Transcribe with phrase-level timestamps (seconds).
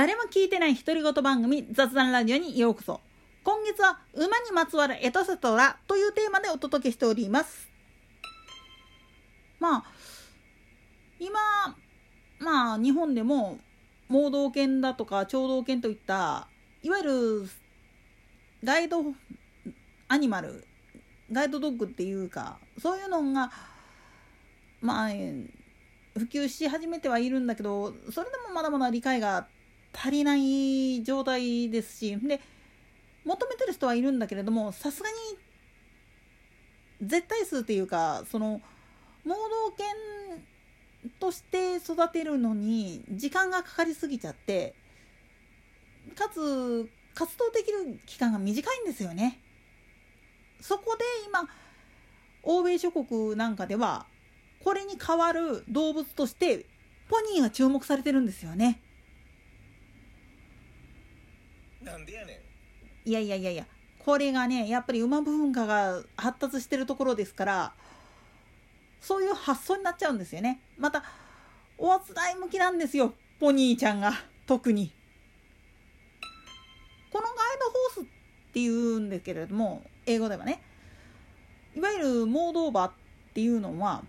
[0.00, 3.02] 誰も聞いてない独り言番組雑談ラジオにようこそ。
[3.44, 7.68] 今月は馬にまつわるエトセトラというテーマでお届けしております。
[9.58, 9.84] まあ
[11.18, 11.38] 今
[12.38, 13.58] まあ日本でも
[14.08, 16.48] 盲導犬だとか聴導犬といった
[16.82, 17.04] いわゆ
[17.42, 17.50] る
[18.64, 19.04] ガイド
[20.08, 20.64] アニマル
[21.30, 23.52] ガイドドッグっていうかそういうのが
[24.80, 29.46] まあ普及し始めてはいるんだけどそれでもまだまだ理解が
[29.92, 32.40] 足りない状態ですしで
[33.24, 35.16] 求めてる人はいるんだけれどもさすがに
[37.02, 38.60] 絶対数っていうかその
[39.24, 44.74] 盲導犬として育てるのに時間がかかりすぎちゃって
[46.14, 49.40] かつ活動できる期間が短いんですよね。
[50.60, 51.48] そこで今
[52.42, 54.06] 欧米諸国なんかでは
[54.62, 56.66] これに代わる動物として
[57.08, 58.80] ポニーが注目されてるんですよね。
[61.82, 62.40] なんでやね
[63.06, 63.08] ん。
[63.08, 63.66] いやいやいやいや
[64.04, 67.72] これがねやっぱり馬文化が発達してるところですから
[69.00, 70.60] そういう発想になっちゃうんですよね。
[70.78, 71.02] また
[71.78, 74.12] おあつらい向きなんですよポニーちゃんが
[74.46, 74.92] 特に。
[77.10, 77.34] このガイ
[77.94, 80.62] ドホースっていうんですけれども英語ではね
[81.74, 82.92] いわゆるモードーバーっ
[83.34, 84.04] ていうのは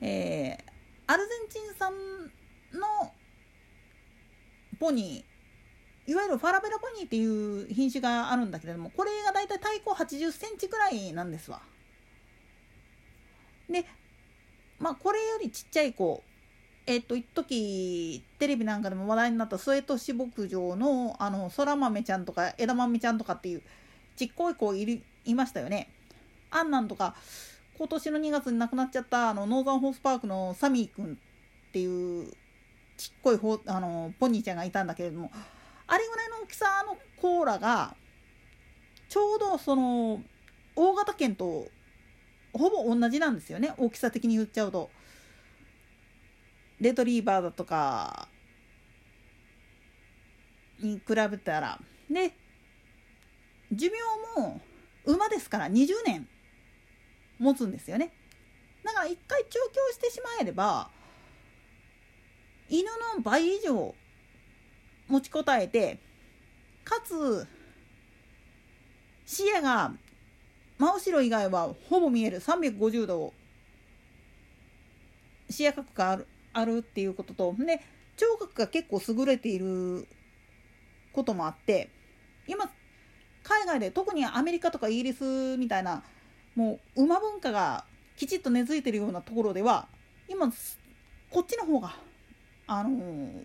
[0.00, 1.92] えー、アルゼンチン産
[2.72, 3.12] の
[4.78, 5.27] ポニー
[6.08, 11.60] いわゆるファラベラポニーっていう品種があるんだけれどもこれがだいたい体高80センチくらいなんですわ。
[13.68, 13.84] で
[14.78, 16.22] まあこれよりちっちゃい子
[16.86, 23.62] えっと一時テレビなんかでも話題になった末市牧場のあのそら豆ちゃんとか枝豆ちゃんとかっていう
[24.16, 25.90] ちっこい子いるいましたよね。
[26.50, 27.16] あんなんとか
[27.76, 31.18] 今年の2月に亡くなっちゃったあのノーザンホースパークのサミー君
[31.68, 32.32] っていう
[32.96, 35.30] ちっこいほあのポニーちゃんがいたんだけれども
[35.88, 37.96] あれぐらいの大きさのコーラが
[39.08, 40.22] ちょうどその
[40.76, 41.66] 大型犬と
[42.52, 43.74] ほぼ同じなんですよね。
[43.76, 44.90] 大きさ的に言っちゃうと。
[46.80, 48.28] レトリーバーだとか
[50.80, 51.80] に比べたら。
[52.08, 52.32] で
[53.72, 54.60] 寿命も
[55.04, 56.28] 馬ですから20年
[57.38, 58.12] 持つんですよね。
[58.84, 60.90] だから一回調教してしまえれば
[62.68, 62.84] 犬
[63.16, 63.94] の倍以上
[65.08, 65.98] 持ちこたえて
[66.84, 67.46] かつ
[69.26, 69.92] 視野が
[70.78, 72.40] 真後ろ以外はほぼ見える。
[72.40, 73.34] 350度
[75.50, 77.80] 視野角があるあるっていうこととで
[78.16, 80.06] 聴覚が結構優れている
[81.12, 81.90] こともあって
[82.46, 82.70] 今
[83.42, 86.02] 海外で特にアメリカとかイギリスみたいな
[86.54, 87.84] もう馬文化が
[88.16, 89.88] きちっと根付いてるようなところでは
[90.28, 90.50] 今
[91.30, 91.94] こっちの方が
[92.66, 93.44] あのー、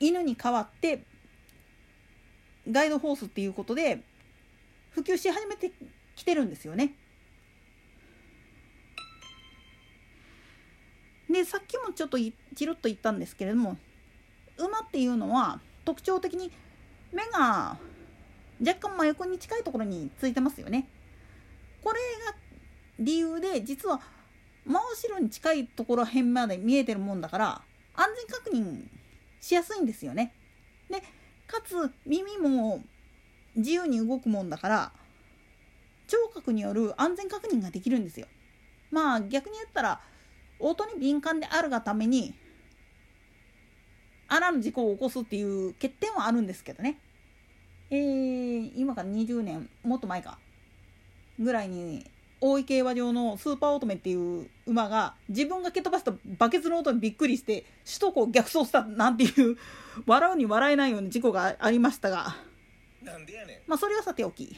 [0.00, 1.04] 犬に代わって
[2.70, 4.02] ガイドホースっていうことで
[4.90, 5.72] 普及し始めて
[6.14, 6.94] きてるんですよね。
[11.30, 13.76] でさっきもちょっとチロッと言ったんですけれども
[14.56, 16.50] 馬っていうのは特徴的に
[17.12, 17.78] 目が
[18.60, 20.88] 若干真横に近いところについてますよね。
[21.82, 22.36] これが
[22.98, 24.00] 理由で実は
[24.64, 27.62] 真後ろに近いところ辺まで見えてるもんだから
[27.94, 28.88] 安全確認
[29.40, 30.34] しやすいんですよね。
[30.90, 31.00] で
[31.46, 32.82] かつ耳も
[33.54, 34.92] 自由に動くもんだから
[36.06, 38.26] 聴覚による安全確認ができるんですよ。
[38.90, 40.00] まあ逆に言ったら
[40.58, 42.34] 音に敏感であるがために
[44.28, 47.00] あらぬ事故を起こすっていう欠点はあるんですけどね。
[47.90, 50.38] えー、今から20年もっと前か
[51.38, 52.10] ぐらいに
[52.40, 59.56] 大井競馬場のスーパーオートメっていう馬が自分が蹴飛ばしたバケツの音にびっくりして首都高を逆走したなんていう
[60.06, 62.36] 笑うに笑えないような事故がありましたが。
[63.66, 64.56] まあそれはさておき。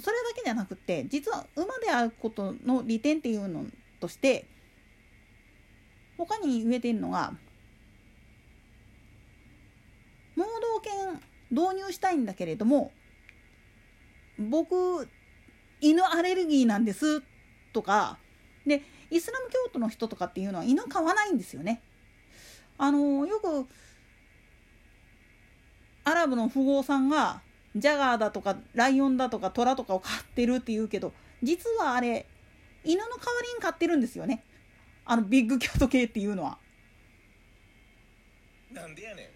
[0.00, 3.64] それだけじゃなくて実は馬であることの利点っていうの
[4.00, 4.46] として
[6.18, 7.34] 他に言えてるのが
[10.34, 11.20] 盲導犬
[11.50, 12.92] 導入したいんだけれども
[14.42, 15.08] 僕
[15.80, 17.22] 犬アレルギーなんです
[17.72, 18.18] とか
[18.66, 21.82] でイスラム教徒の人とかっていうのは犬飼わないんですよね。
[22.78, 23.66] あのよく
[26.04, 27.42] アラブの富豪さんが
[27.76, 31.12] ジャガーだとかライオンだとかトラとかを飼ってるって言うけど
[31.42, 32.26] 実はあれ
[32.84, 34.42] 犬の代わりに飼ってるんですよね
[35.04, 36.58] あのビッグキャット系っていうのは。
[38.72, 39.26] なんでやねん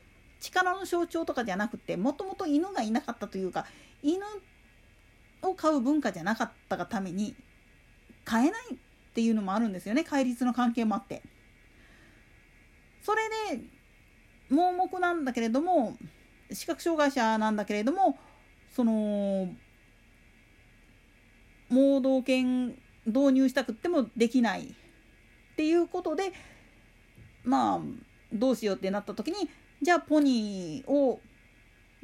[0.41, 3.67] 力の象徴とかじゃなくてもともと犬がいなかったというか
[4.03, 4.21] 犬
[5.49, 7.35] を飼う文化じゃなかったがために
[8.25, 8.77] 飼えないっ
[9.15, 11.23] ていうのもあるんですよね戒律の関係もあって。
[13.03, 13.23] それ
[13.57, 13.63] で
[14.51, 15.97] 盲目なんだけれども
[16.51, 18.19] 視覚障害者なんだけれども
[18.75, 19.49] その
[21.69, 22.77] 盲導犬
[23.07, 26.33] 導入したくってもできないっていうことで
[27.45, 27.81] まあ
[28.33, 29.49] どうしようってなった時に
[29.81, 31.21] じゃあポニーを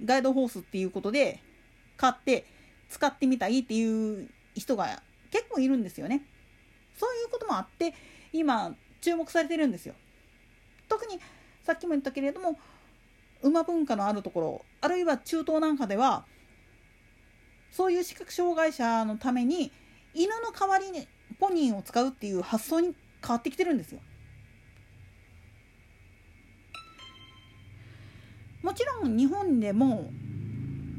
[0.04, 1.40] ガイドホースっていうことで
[1.96, 2.44] 買って
[2.92, 6.26] 使ってみたいっていう人が結構いるんですよね。
[6.94, 7.94] そういうこともあって
[8.32, 9.94] 今注目されてるんですよ。
[10.88, 11.18] 特に
[11.64, 12.58] さっきも言ったけれども
[13.42, 16.26] 馬文化のあるところあるいは中東なんかでは
[17.70, 19.72] そういう視覚障害者のために
[20.12, 21.08] 犬の代わりに
[21.40, 24.00] ポニーを使うっていう発想に変わってきてるんですよ。
[28.62, 30.10] もちろん日本でも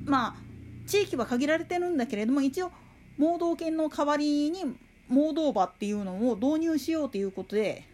[0.06, 0.53] まあ
[0.86, 2.72] 地域は限られてるんだけれども一応
[3.18, 4.64] 盲導犬の代わりに
[5.08, 7.86] 盲導馬っていうのを導入しようということで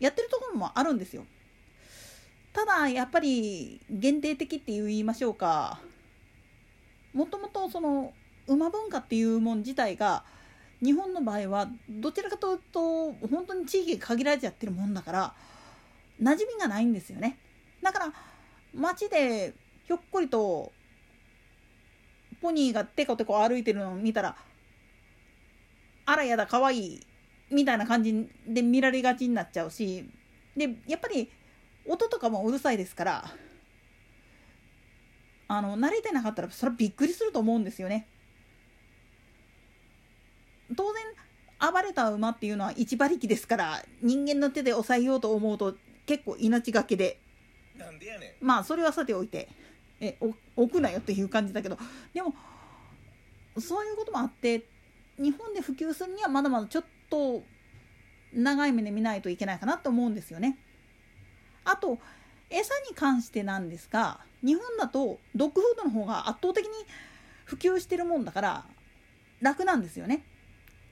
[0.00, 1.24] やってるところもあるんですよ。
[2.52, 5.80] ただやっぱり限定的って言いましょうか
[7.14, 8.12] もともとその
[8.46, 10.24] 馬文化っていうもん自体が
[10.82, 15.34] 日本の場合はどちらかというと本当に地域が限られちゃってるもんだから
[16.20, 17.38] 馴染みがないんですよね
[17.82, 18.12] だから
[18.74, 19.54] 街で
[19.86, 20.72] ひょっこりと
[22.42, 24.36] ポニーがテコテコ歩いてるのを見たら
[26.04, 27.00] あらやだかわいい
[27.50, 30.08] みたいな感じで見られがちになっちゃうし
[30.56, 31.30] でやっぱり
[31.86, 33.24] 音とかもうるさいですから
[35.48, 38.08] あの慣れてなかったらそれはびっくりすると思うんですよね。
[40.74, 41.02] 当然
[41.72, 47.20] 暴れた馬っていうのは一馬力ですから人間の手で抑えようと思うと結構命がけで。
[48.40, 49.48] まあそれはさておいて
[50.02, 50.18] え
[50.56, 51.78] 置くなよっていう感じだけど
[52.12, 52.34] でも
[53.58, 54.66] そういうこともあって
[55.16, 57.42] 日本で普及するにはまだまだちょっと
[58.34, 60.58] 長い目で見ないといけないかなと思うんですよね。
[61.64, 61.98] あと
[62.50, 66.70] 餌に関してなんですが日本だとドッグフードの方が圧倒的に
[67.44, 68.64] 普及してるもんだから
[69.40, 70.24] 楽なんですよね。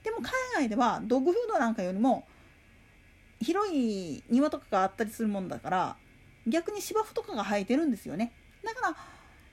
[0.03, 2.25] でも海外ではドッグフードなんかよりも
[3.41, 5.97] 広い庭とかがあったりするもんだから
[6.47, 8.31] 逆に芝生とかが生えてるんですよね。
[8.63, 8.95] だから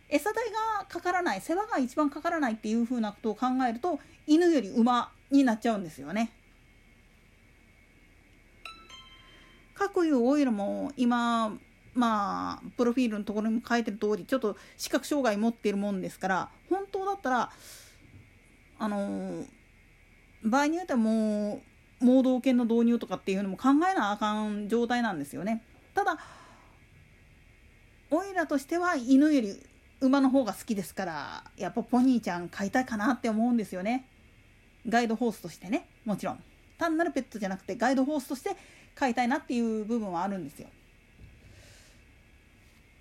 [0.08, 0.44] 餌代
[0.78, 6.32] がかからない世話が一番かからないっていうふうなことを考えると犬より馬になっちゃうんですよね。
[9.74, 11.56] かくいうオイルも今
[11.94, 17.50] まあプロフィールのところにも書いてる通りちょっと視覚障害持っているもんですから本当だったら
[18.78, 19.44] あの
[20.42, 21.60] 場合によってはも
[22.00, 25.64] う盲導犬の導入とかっていうのも考えなあかん状態なんですよね。
[25.94, 26.18] ただ
[28.10, 29.60] オイラとしては犬より
[30.00, 34.06] 馬の方が好きですからやっぱポニーちゃん飼いたいかなって思うんですよね。
[34.88, 36.42] ガイドホースとしてねもちろん
[36.78, 38.56] 単なるペットじゃなくてガイドホースとして
[38.94, 40.68] 飼いたいなっていう部分はあるんですよ。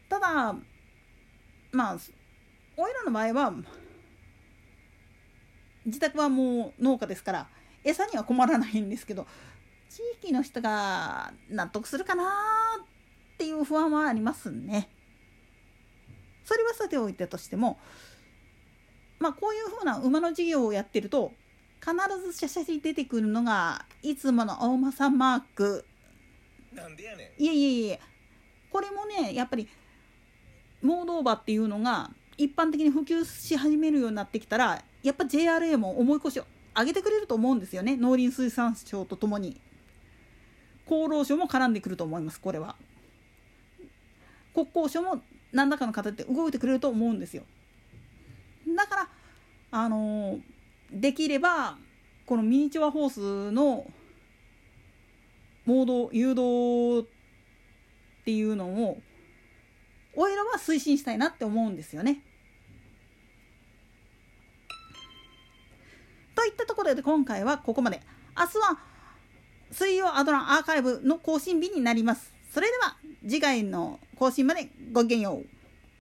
[0.09, 0.56] ただ
[1.71, 1.98] まあ
[2.75, 3.54] おいらの場合は
[5.86, 7.48] 自宅はもう農家ですから
[7.83, 9.25] 餌には困らないんですけど
[9.89, 12.24] 地域の人が納得するかな
[12.83, 14.89] っていう不安はありますね。
[16.47, 17.77] それはさておいてとしても
[19.19, 21.33] まあこういうふうな馬の事業をやってると
[21.81, 21.94] 必
[22.25, 25.85] ず写真に出てくるのがいつもの大間さんマーク。
[26.73, 27.99] なんでやねいえいえいえ。
[28.71, 29.68] これもねやっぱり
[30.81, 36.45] 盲導馬っていうのが一般的に普及し始めるようになってきたらやっぱ JRA も重い腰を
[36.77, 37.97] 上げてくれると思うんですよね。
[37.97, 39.59] 農林水産省とともに。
[40.85, 42.77] 厚労省も絡んでくると思いますこれは。
[44.54, 47.44] 国交省も何らかの形で動いてくれると思うんですよ
[48.75, 49.09] だから
[49.71, 50.39] あの
[50.92, 51.77] できれば
[52.25, 53.85] このミニチュアホースの
[55.66, 57.06] モード誘導
[58.21, 58.97] っていうのを
[60.16, 62.21] おいらは推進したいなって思うんですよね。
[66.35, 68.01] といったところで今回はここまで。
[68.37, 68.80] 明日は
[69.71, 72.33] 水曜アドランアーカイブの更新日になります。
[72.54, 75.56] それでは次回の更新までごきげんよう。